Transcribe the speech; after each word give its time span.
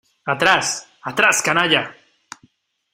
¡atrás!...¡ 0.25 0.87
atrás, 1.03 1.43
canalla! 1.43 1.95